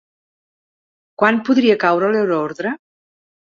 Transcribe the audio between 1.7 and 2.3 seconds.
caure